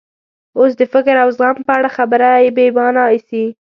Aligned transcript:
اوس 0.57 0.71
د 0.79 0.81
فکر 0.93 1.15
او 1.23 1.29
زغم 1.37 1.57
په 1.67 1.73
اړه 1.77 1.89
خبره 1.97 2.29
بې 2.55 2.65
مانا 2.75 3.03
ایسي. 3.13 3.43